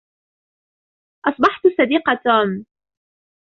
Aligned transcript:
أصبحت 1.25 1.61
صديق 1.77 2.21
توم. 2.23 2.65